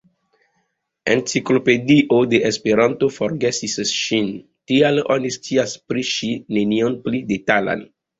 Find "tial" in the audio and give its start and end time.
4.71-4.97